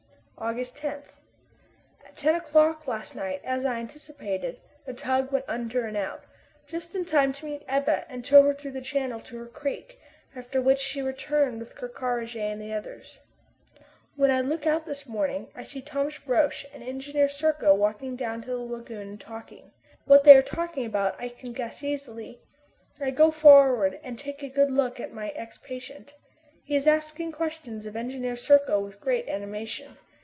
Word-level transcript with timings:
August 0.37 0.75
10. 0.77 1.03
At 2.03 2.17
ten 2.17 2.33
o'clock 2.33 2.87
last 2.87 3.15
night, 3.15 3.41
as 3.43 3.63
I 3.63 3.75
anticipated, 3.77 4.59
the 4.87 4.91
tug 4.93 5.31
went 5.31 5.45
under 5.47 5.85
and 5.85 5.95
out, 5.95 6.23
just 6.65 6.95
in 6.95 7.05
time 7.05 7.31
to 7.33 7.45
meet 7.45 7.59
the 7.59 7.71
Ebba 7.71 8.07
and 8.09 8.25
tow 8.25 8.41
her 8.45 8.53
through 8.55 8.71
the 8.71 8.81
channel 8.81 9.19
to 9.19 9.37
her 9.37 9.45
creek, 9.45 9.99
after 10.35 10.59
which 10.59 10.79
she 10.79 10.99
returned 10.99 11.59
with 11.59 11.75
Ker 11.75 11.87
Karraje 11.89 12.41
and 12.41 12.59
the 12.59 12.73
others. 12.73 13.19
When 14.15 14.31
I 14.31 14.41
look 14.41 14.65
out 14.65 14.87
this 14.87 15.05
morning, 15.07 15.49
I 15.55 15.61
see 15.61 15.79
Thomas 15.79 16.25
Roch 16.27 16.65
and 16.73 16.81
Engineer 16.81 17.27
Serko 17.29 17.75
walking 17.75 18.15
down 18.15 18.41
to 18.41 18.49
the 18.49 18.57
lagoon, 18.57 19.09
and 19.09 19.21
talking. 19.21 19.69
What 20.05 20.23
they 20.23 20.35
are 20.35 20.41
talking 20.41 20.87
about 20.87 21.15
I 21.21 21.29
can 21.29 21.51
easily 21.83 22.31
guess. 22.97 23.07
I 23.07 23.11
go 23.11 23.29
forward 23.29 23.99
and 24.03 24.17
take 24.17 24.41
a 24.41 24.49
good 24.49 24.71
look 24.71 24.99
at 24.99 25.13
my 25.13 25.29
ex 25.35 25.59
patient. 25.59 26.15
He 26.63 26.75
is 26.75 26.87
asking 26.87 27.33
questions 27.33 27.85
of 27.85 27.95
Engineer 27.95 28.35
Serko 28.35 28.79
With 28.79 28.99
great 29.01 29.29
animation. 29.29 29.97